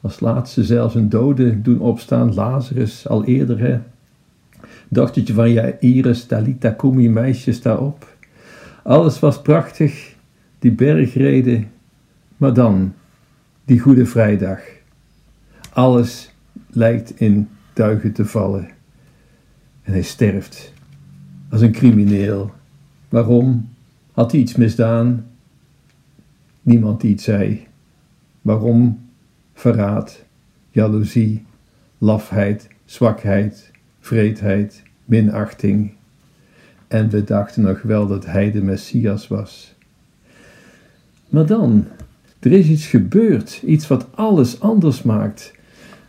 Als 0.00 0.20
laatste 0.20 0.64
zelfs 0.64 0.94
een 0.94 1.08
dode 1.08 1.62
doen 1.62 1.80
opstaan, 1.80 2.34
Lazarus, 2.34 3.08
al 3.08 3.24
eerder 3.24 3.58
hè. 3.58 3.80
Dochtertje 4.88 5.34
van 5.34 5.52
Jairus, 5.52 6.24
Talita 6.24 6.70
Kumi, 6.70 7.08
meisje, 7.08 7.52
sta 7.52 7.76
op. 7.76 8.16
Alles 8.82 9.18
was 9.18 9.42
prachtig, 9.42 10.14
die 10.58 10.72
bergreden, 10.72 11.70
maar 12.36 12.54
dan, 12.54 12.94
die 13.64 13.80
Goede 13.80 14.06
Vrijdag. 14.06 14.60
Alles 15.72 16.34
lijkt 16.70 17.20
in 17.20 17.48
duigen 17.72 18.12
te 18.12 18.24
vallen. 18.24 18.68
En 19.82 19.92
hij 19.92 20.02
sterft 20.02 20.72
als 21.50 21.60
een 21.60 21.72
crimineel. 21.72 22.50
Waarom? 23.08 23.68
Had 24.12 24.32
hij 24.32 24.40
iets 24.40 24.56
misdaan? 24.56 25.26
Niemand 26.62 27.00
die 27.00 27.10
iets 27.10 27.24
zei. 27.24 27.66
Waarom? 28.42 29.00
Verraad, 29.54 30.24
jaloezie, 30.70 31.44
lafheid, 31.98 32.68
zwakheid, 32.84 33.70
vreedheid, 34.00 34.82
minachting. 35.04 35.92
En 36.88 37.08
we 37.08 37.24
dachten 37.24 37.62
nog 37.62 37.82
wel 37.82 38.06
dat 38.06 38.26
hij 38.26 38.50
de 38.50 38.62
Messias 38.62 39.28
was. 39.28 39.74
Maar 41.28 41.46
dan, 41.46 41.86
er 42.40 42.52
is 42.52 42.68
iets 42.68 42.86
gebeurd, 42.86 43.62
iets 43.66 43.86
wat 43.86 44.06
alles 44.14 44.60
anders 44.60 45.02
maakt. 45.02 45.52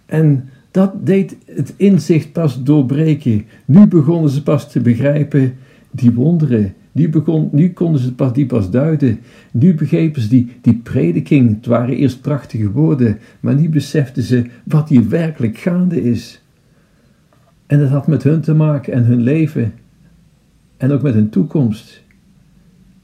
En 0.06 0.50
dat 0.72 1.06
deed 1.06 1.36
het 1.46 1.74
inzicht 1.78 2.32
pas 2.32 2.64
doorbreken. 2.64 3.46
Nu 3.66 3.88
begonnen 3.88 4.30
ze 4.30 4.44
pas 4.44 4.72
te 4.72 4.80
begrijpen, 4.80 5.58
die 5.92 6.12
wonderen, 6.12 6.74
Nu, 6.94 7.10
begon, 7.10 7.50
nu 7.52 7.74
konden 7.74 8.02
ze 8.02 8.14
pas, 8.14 8.34
die 8.34 8.46
pas 8.46 8.70
duiden. 8.70 9.20
Nu 9.52 9.74
begrepen 9.74 10.22
ze 10.22 10.28
die, 10.28 10.52
die 10.62 10.76
prediking. 10.84 11.56
Het 11.56 11.66
waren 11.66 11.96
eerst 11.96 12.22
prachtige 12.22 12.72
woorden, 12.72 13.20
maar 13.40 13.56
nu 13.56 13.70
beseften 13.70 14.24
ze 14.24 14.46
wat 14.64 14.90
hier 14.90 15.10
werkelijk 15.10 15.58
gaande 15.58 16.04
is. 16.04 16.42
En 17.66 17.80
dat 17.80 17.90
had 17.90 18.08
met 18.08 18.24
hun 18.24 18.42
te 18.42 18.54
maken 18.54 18.94
en 18.94 19.04
hun 19.04 19.22
leven. 19.22 19.74
En 20.78 20.92
ook 20.92 21.02
met 21.02 21.14
hun 21.14 21.30
toekomst. 21.30 22.04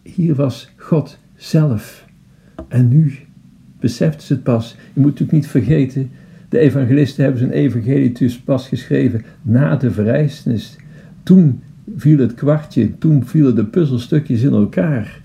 Hier 0.02 0.36
was 0.36 0.74
God 0.76 1.18
zelf. 1.36 2.06
En 2.68 2.88
nu 2.88 3.14
beseften 3.80 4.28
ze 4.28 4.34
het 4.34 4.44
pas. 4.44 4.76
Je 4.94 5.00
moet 5.02 5.10
natuurlijk 5.12 5.32
niet 5.32 5.48
vergeten, 5.48 6.12
de 6.50 6.60
evangelisten 6.60 7.24
hebben 7.24 7.42
zijn 7.42 7.54
evangelie 7.54 8.12
dus 8.12 8.40
pas 8.40 8.68
geschreven 8.68 9.26
na 9.42 9.76
de 9.76 9.92
verrijzenis. 9.92 10.76
Toen 11.24 11.62
viel 11.96 12.18
het 12.20 12.34
kwartje, 12.34 12.98
toen 12.98 13.26
vielen 13.26 13.56
de 13.56 13.66
puzzelstukjes 13.66 14.42
in 14.42 14.54
elkaar. 14.54 15.22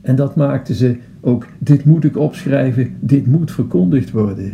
En 0.00 0.16
dat 0.16 0.36
maakte 0.36 0.74
ze 0.74 0.96
ook, 1.20 1.46
dit 1.58 1.84
moet 1.84 2.04
ik 2.04 2.16
opschrijven, 2.16 2.90
dit 3.00 3.26
moet 3.26 3.50
verkondigd 3.50 4.10
worden. 4.10 4.52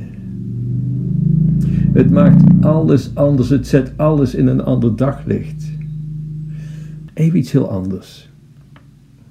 Het 1.93 2.11
maakt 2.11 2.43
alles 2.61 3.11
anders, 3.15 3.49
het 3.49 3.67
zet 3.67 3.93
alles 3.97 4.35
in 4.35 4.47
een 4.47 4.63
ander 4.63 4.97
daglicht. 4.97 5.71
Even 7.15 7.39
iets 7.39 7.53
heel 7.53 7.71
anders. 7.71 8.31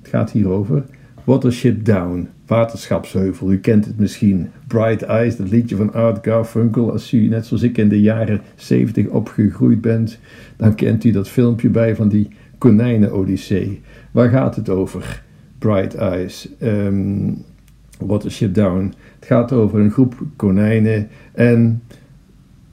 Het 0.01 0.07
gaat 0.09 0.31
hierover 0.31 0.83
Watership 1.27 1.85
Down, 1.85 2.29
Waterschapsheuvel. 2.45 3.51
U 3.51 3.57
kent 3.57 3.85
het 3.85 3.99
misschien. 3.99 4.49
Bright 4.67 5.01
Eyes, 5.01 5.35
dat 5.35 5.49
liedje 5.49 5.75
van 5.75 5.93
Art 5.93 6.25
Garfunkel. 6.25 6.91
Als 6.91 7.13
u 7.13 7.27
net 7.27 7.45
zoals 7.45 7.63
ik 7.63 7.77
in 7.77 7.89
de 7.89 8.01
jaren 8.01 8.41
70 8.55 9.07
opgegroeid 9.07 9.81
bent, 9.81 10.19
dan 10.55 10.75
kent 10.75 11.03
u 11.03 11.11
dat 11.11 11.29
filmpje 11.29 11.69
bij 11.69 11.95
van 11.95 12.09
die 12.09 12.27
konijnen-odyssee. 12.57 13.81
Waar 14.11 14.29
gaat 14.29 14.55
het 14.55 14.69
over? 14.69 15.23
Bright 15.59 15.95
Eyes. 15.95 16.49
Um, 16.61 17.43
Watership 17.99 18.53
Down. 18.53 18.93
Het 19.19 19.27
gaat 19.27 19.51
over 19.51 19.79
een 19.79 19.91
groep 19.91 20.15
konijnen 20.35 21.07
en 21.33 21.83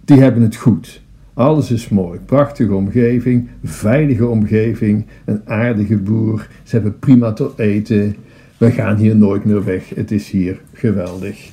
die 0.05 0.21
hebben 0.21 0.43
het 0.43 0.57
goed. 0.57 1.03
Alles 1.33 1.71
is 1.71 1.89
mooi, 1.89 2.19
prachtige 2.27 2.75
omgeving, 2.75 3.49
veilige 3.65 4.27
omgeving, 4.27 5.07
een 5.25 5.41
aardige 5.45 5.97
boer. 5.97 6.49
Ze 6.63 6.75
hebben 6.75 6.99
prima 6.99 7.33
te 7.33 7.51
eten. 7.57 8.17
We 8.65 8.71
gaan 8.71 8.97
hier 8.97 9.17
nooit 9.17 9.45
meer 9.45 9.65
weg. 9.65 9.89
Het 9.89 10.11
is 10.11 10.31
hier 10.31 10.61
geweldig. 10.73 11.53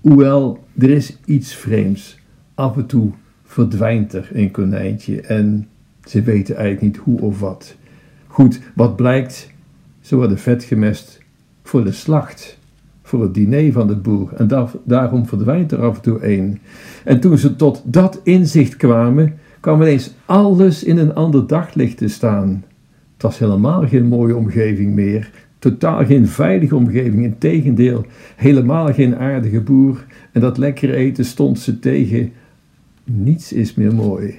Hoewel, 0.00 0.64
er 0.78 0.90
is 0.90 1.18
iets 1.24 1.54
vreemds. 1.54 2.18
Af 2.54 2.76
en 2.76 2.86
toe 2.86 3.10
verdwijnt 3.44 4.12
er 4.12 4.30
een 4.32 4.50
konijntje 4.50 5.20
en 5.20 5.68
ze 6.04 6.22
weten 6.22 6.56
eigenlijk 6.56 6.94
niet 6.94 7.04
hoe 7.04 7.20
of 7.20 7.40
wat. 7.40 7.76
Goed, 8.26 8.60
wat 8.74 8.96
blijkt? 8.96 9.50
Ze 10.00 10.16
worden 10.16 10.38
vet 10.38 10.64
gemest 10.64 11.18
voor 11.62 11.84
de 11.84 11.92
slacht, 11.92 12.58
voor 13.02 13.22
het 13.22 13.34
diner 13.34 13.72
van 13.72 13.86
de 13.86 13.96
boer. 13.96 14.32
En 14.34 14.68
daarom 14.84 15.26
verdwijnt 15.26 15.72
er 15.72 15.82
af 15.82 15.96
en 15.96 16.02
toe 16.02 16.20
één. 16.20 16.58
En 17.04 17.20
toen 17.20 17.38
ze 17.38 17.56
tot 17.56 17.82
dat 17.84 18.20
inzicht 18.22 18.76
kwamen, 18.76 19.38
kwam 19.60 19.82
ineens 19.82 20.14
alles 20.24 20.84
in 20.84 20.98
een 20.98 21.14
ander 21.14 21.46
daglicht 21.46 21.96
te 21.96 22.08
staan. 22.08 22.64
Het 23.12 23.22
was 23.22 23.38
helemaal 23.38 23.88
geen 23.88 24.06
mooie 24.06 24.36
omgeving 24.36 24.94
meer 24.94 25.30
totaal 25.62 26.04
geen 26.04 26.26
veilige 26.26 26.76
omgeving. 26.76 27.24
Integendeel, 27.24 28.06
helemaal 28.36 28.92
geen 28.92 29.16
aardige 29.16 29.60
boer. 29.60 30.04
En 30.32 30.40
dat 30.40 30.58
lekkere 30.58 30.94
eten 30.94 31.24
stond 31.24 31.58
ze 31.58 31.78
tegen. 31.78 32.32
Niets 33.04 33.52
is 33.52 33.74
meer 33.74 33.94
mooi. 33.94 34.34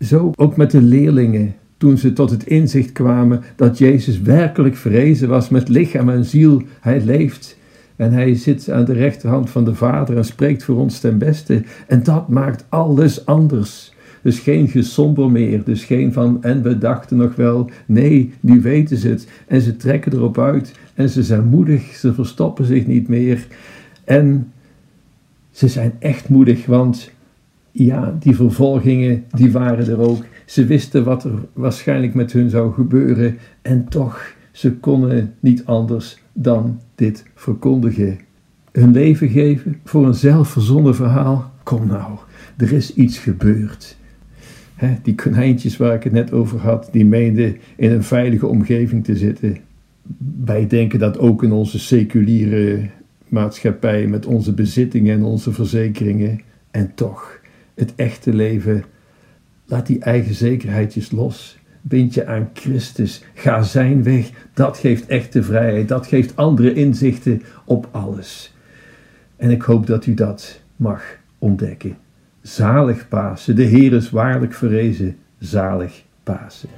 Zo 0.00 0.32
ook 0.36 0.56
met 0.56 0.70
de 0.70 0.82
leerlingen, 0.82 1.54
toen 1.76 1.98
ze 1.98 2.12
tot 2.12 2.30
het 2.30 2.46
inzicht 2.46 2.92
kwamen 2.92 3.40
dat 3.56 3.78
Jezus 3.78 4.20
werkelijk 4.20 4.76
verrezen 4.76 5.28
was 5.28 5.48
met 5.48 5.68
lichaam 5.68 6.08
en 6.08 6.24
ziel. 6.24 6.62
Hij 6.80 7.00
leeft 7.00 7.58
en 7.96 8.12
hij 8.12 8.34
zit 8.34 8.70
aan 8.70 8.84
de 8.84 8.92
rechterhand 8.92 9.50
van 9.50 9.64
de 9.64 9.74
Vader 9.74 10.16
en 10.16 10.24
spreekt 10.24 10.64
voor 10.64 10.76
ons 10.76 11.00
ten 11.00 11.18
beste. 11.18 11.62
En 11.86 12.02
dat 12.02 12.28
maakt 12.28 12.64
alles 12.68 13.26
anders. 13.26 13.91
Dus 14.22 14.38
geen 14.38 14.68
gesomber 14.68 15.30
meer. 15.30 15.64
Dus 15.64 15.84
geen 15.84 16.12
van 16.12 16.42
en 16.42 16.62
we 16.62 16.78
dachten 16.78 17.16
nog 17.16 17.36
wel. 17.36 17.70
Nee, 17.86 18.32
nu 18.40 18.60
weten 18.60 18.96
ze 18.96 19.08
het. 19.08 19.28
En 19.46 19.60
ze 19.60 19.76
trekken 19.76 20.12
erop 20.12 20.38
uit. 20.38 20.74
En 20.94 21.08
ze 21.08 21.22
zijn 21.22 21.48
moedig. 21.48 21.82
Ze 21.94 22.14
verstoppen 22.14 22.64
zich 22.64 22.86
niet 22.86 23.08
meer. 23.08 23.46
En 24.04 24.52
ze 25.50 25.68
zijn 25.68 25.92
echt 25.98 26.28
moedig, 26.28 26.66
want 26.66 27.10
ja, 27.70 28.16
die 28.20 28.36
vervolgingen, 28.36 29.24
die 29.30 29.52
waren 29.52 29.88
er 29.88 29.98
ook. 29.98 30.24
Ze 30.44 30.64
wisten 30.64 31.04
wat 31.04 31.24
er 31.24 31.32
waarschijnlijk 31.52 32.14
met 32.14 32.32
hun 32.32 32.50
zou 32.50 32.72
gebeuren. 32.72 33.38
En 33.62 33.88
toch, 33.88 34.34
ze 34.50 34.72
konden 34.72 35.34
niet 35.40 35.64
anders 35.64 36.18
dan 36.32 36.80
dit 36.94 37.24
verkondigen. 37.34 38.18
Hun 38.72 38.92
leven 38.92 39.28
geven 39.28 39.80
voor 39.84 40.06
een 40.06 40.14
zelfverzonnen 40.14 40.94
verhaal. 40.94 41.52
Kom 41.62 41.86
nou, 41.86 42.18
er 42.56 42.72
is 42.72 42.94
iets 42.94 43.18
gebeurd 43.18 43.96
die 45.02 45.14
konijntjes 45.14 45.76
waar 45.76 45.94
ik 45.94 46.04
het 46.04 46.12
net 46.12 46.32
over 46.32 46.58
had, 46.58 46.88
die 46.92 47.04
meenden 47.04 47.56
in 47.76 47.90
een 47.90 48.02
veilige 48.02 48.46
omgeving 48.46 49.04
te 49.04 49.16
zitten. 49.16 49.56
Wij 50.44 50.66
denken 50.66 50.98
dat 50.98 51.18
ook 51.18 51.42
in 51.42 51.52
onze 51.52 51.78
seculiere 51.78 52.88
maatschappij 53.28 54.06
met 54.06 54.26
onze 54.26 54.52
bezittingen 54.52 55.14
en 55.14 55.24
onze 55.24 55.52
verzekeringen. 55.52 56.40
En 56.70 56.94
toch, 56.94 57.40
het 57.74 57.92
echte 57.96 58.34
leven, 58.34 58.84
laat 59.66 59.86
die 59.86 59.98
eigen 59.98 60.34
zekerheidjes 60.34 61.10
los. 61.10 61.58
Bind 61.80 62.14
je 62.14 62.26
aan 62.26 62.50
Christus. 62.52 63.24
Ga 63.34 63.62
zijn 63.62 64.02
weg. 64.02 64.30
Dat 64.54 64.78
geeft 64.78 65.06
echte 65.06 65.42
vrijheid. 65.42 65.88
Dat 65.88 66.06
geeft 66.06 66.36
andere 66.36 66.72
inzichten 66.72 67.42
op 67.64 67.88
alles. 67.90 68.54
En 69.36 69.50
ik 69.50 69.62
hoop 69.62 69.86
dat 69.86 70.06
u 70.06 70.14
dat 70.14 70.60
mag 70.76 71.02
ontdekken. 71.38 71.96
Zalig 72.42 73.08
Pasen, 73.08 73.56
de 73.56 73.62
Heer 73.62 73.92
is 73.92 74.10
waarlijk 74.10 74.54
verrezen, 74.54 75.16
zalig 75.38 76.02
Pasen. 76.22 76.68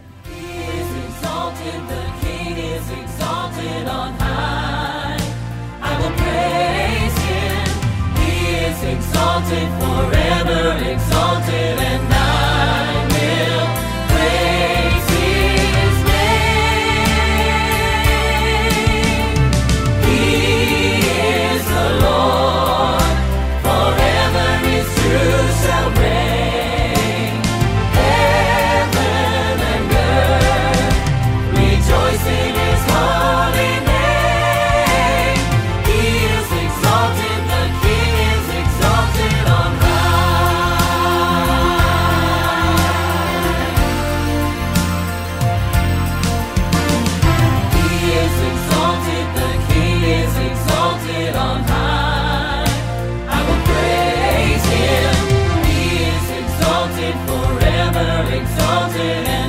forever 57.93 58.35
exalted. 58.35 59.44